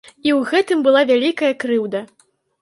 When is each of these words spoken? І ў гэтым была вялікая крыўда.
І 0.27 0.29
ў 0.37 0.47
гэтым 0.53 0.79
была 0.87 1.03
вялікая 1.11 1.53
крыўда. 1.65 2.03